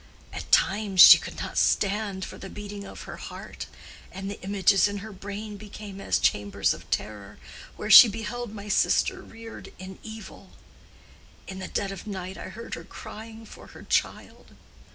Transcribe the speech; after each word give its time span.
At 0.33 0.51
times 0.51 0.99
she 0.99 1.19
could 1.19 1.37
not 1.37 1.59
stand 1.59 2.25
for 2.25 2.39
the 2.39 2.49
beating 2.49 2.85
of 2.85 3.03
her 3.03 3.17
heart, 3.17 3.67
and 4.11 4.31
the 4.31 4.41
images 4.41 4.87
in 4.87 4.97
her 4.97 5.11
brain 5.11 5.57
became 5.57 6.01
as 6.01 6.17
chambers 6.17 6.73
of 6.73 6.89
terror, 6.89 7.37
where 7.75 7.91
she 7.91 8.07
beheld 8.09 8.51
my 8.51 8.67
sister 8.67 9.21
reared 9.21 9.71
in 9.77 9.99
evil. 10.01 10.53
In 11.47 11.59
the 11.59 11.67
dead 11.67 11.91
of 11.91 12.07
night 12.07 12.35
I 12.39 12.49
heard 12.49 12.73
her 12.73 12.83
crying 12.83 13.45
for 13.45 13.67
her 13.77 13.83
child. 13.83 14.55